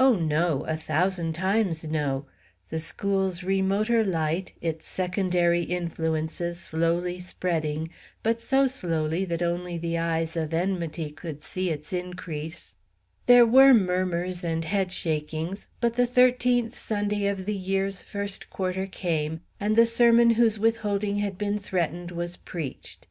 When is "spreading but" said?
7.20-8.42